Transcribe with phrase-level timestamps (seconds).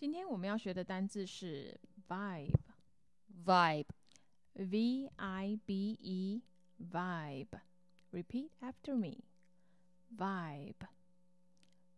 [0.00, 3.84] 今天我们要学的单字是 vibe，v
[4.54, 5.10] Vibe.
[5.16, 6.42] i b e
[6.92, 9.24] vibe。Repeat after me.
[10.16, 10.86] Vibe.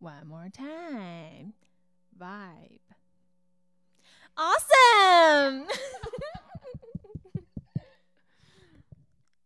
[0.01, 1.55] One more time.
[2.19, 2.81] Vibe.
[4.37, 5.67] Awesome!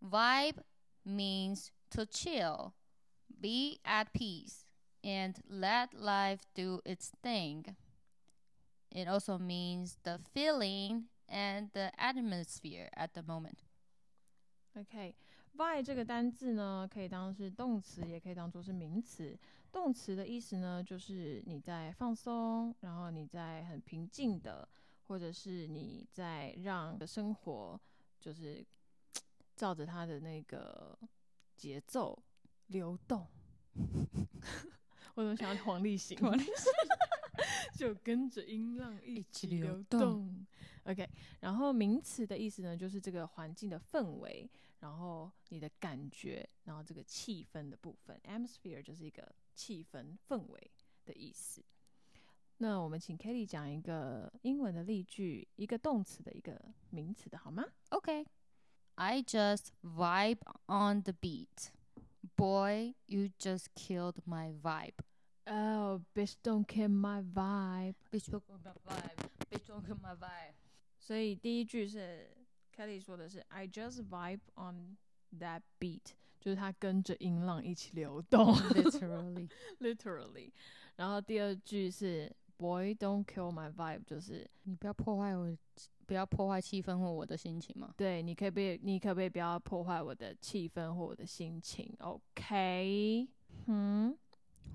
[0.04, 0.58] Vibe
[1.04, 2.74] means to chill,
[3.40, 4.64] be at peace,
[5.02, 7.76] and let life do its thing.
[8.89, 13.59] It also means the feeling and the atmosphere at the moment.
[14.73, 15.15] OK,
[15.55, 19.37] vibe 这个单字呢，可以当是动词，也可以当做是名词。
[19.71, 24.67] 动词的意思呢，就是你在放松，然后你在很平静的，
[25.07, 27.79] 或者是你在让生活
[28.19, 28.65] 就是
[29.55, 30.97] 照着它的那个
[31.55, 32.17] 节奏
[32.67, 33.27] 流动。
[35.15, 36.17] 我怎么想到黄立行？
[36.19, 36.53] 黄立行
[37.79, 40.47] 就跟着音浪一起流流动动。
[40.85, 41.07] OK，
[41.41, 48.19] 然后名词的意思呢，就是这个环境的氛围，然后你的感觉，然后这个气氛的部分。
[48.23, 50.71] Atmosphere 就是一个气氛、氛围
[51.05, 51.63] 的意思。
[52.59, 58.25] 那我们请 Kelly 讲一个英文的例句，一个动词的一个名词的好吗？Okay.
[58.95, 61.71] I just vibe on the beat.
[62.35, 65.03] Boy, you just killed my vibe.
[65.46, 67.94] Oh, bitch, don't kill my vibe。
[68.12, 69.28] Bitch, don't kill my vibe.
[69.50, 70.54] Bitch, don't kill my vibe.
[71.00, 72.28] 所以第一句是
[72.76, 74.96] Kelly 说的是 I just vibe on
[75.38, 79.48] that beat，就是他跟着音浪一起流动 Literally.
[79.80, 80.52] ，literally。
[80.96, 85.56] 然后第二句是 Boy, don't kill my vibe，就是你不要破坏我，
[86.06, 87.92] 不要破坏气氛或我的心情嘛。
[87.96, 91.92] 对你可不可以，你可不可以不要破坏我的气氛或我的心情？
[91.98, 93.26] OK，
[93.66, 94.16] 嗯，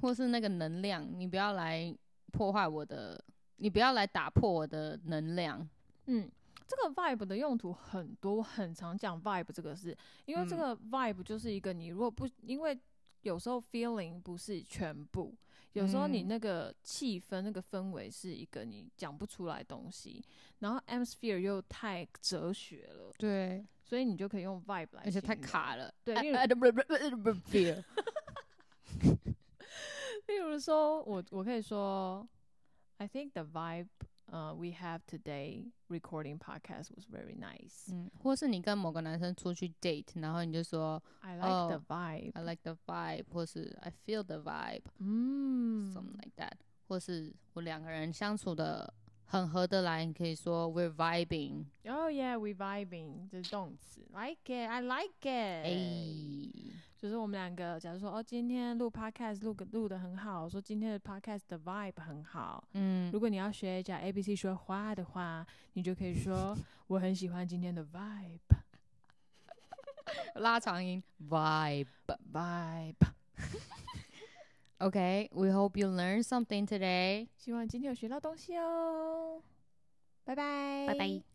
[0.03, 1.97] 或是那个能量，你不要来
[2.33, 3.19] 破坏我的，
[3.57, 5.67] 你不要来打破我的能量。
[6.07, 6.29] 嗯，
[6.67, 12.77] 这个 vibe 的用途很多，我很常讲 vibe 这个事，因为这嗯个 vibe 就是一个你如果不，因为
[13.23, 15.33] 有时候 feeling 不是全部，
[15.75, 20.21] 有时候你嗯那个气氛、那个氛围是一个你讲不出来的东西，
[20.59, 25.37] 然后 atmosphere 又太哲学了，对，所以你就可以用 vibe 来，而且太。
[25.37, 25.95] 卡了。
[26.03, 27.81] 对，哎例如哎不不不不不 feel。
[30.32, 32.28] 例如说，我我可以说，
[32.98, 33.88] I think the vibe
[34.30, 37.90] 呃、we have today recording podcast was very nice.
[37.94, 42.32] 嗯，或是你跟某个男生出去 date，然后你就说 I like the 哦 vibe.
[42.34, 44.84] I like the vibe，或是 I feel the vibe。
[45.00, 46.52] 嗯 something like that，
[46.88, 48.94] 或是我两个人相处的
[49.33, 55.65] 很合得来，你可以说 we're vibing，Oh yeah, we're vibing 这是动词，like it, I like it。
[55.65, 55.73] 哎、
[56.99, 62.63] 就是我们两个，假如说哦，今天录 podcast 录个录的很好，说今天的 podcast 的 vibe 很好。
[62.75, 66.55] 嗯如果你要学讲 A B C 说话的话，你就可以说
[66.89, 68.39] 我很喜欢今天的 vibe
[70.35, 71.87] 拉长音 vibe。
[72.31, 72.97] vibe。
[74.82, 77.28] Okay, we hope you learned something today.
[77.38, 79.42] 希望今天有学到东西哦，
[80.24, 81.31] 拜拜，拜拜。